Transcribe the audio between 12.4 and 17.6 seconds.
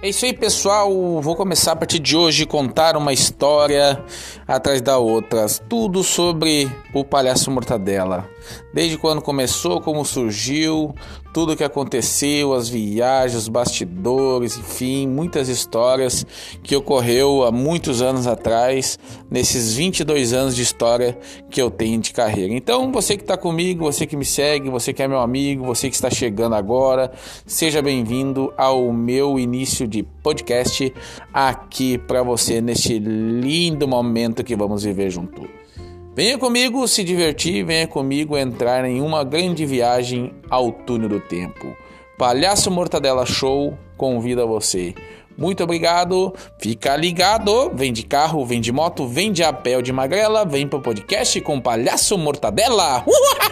as viagens, os bastidores, enfim, muitas histórias que ocorreu há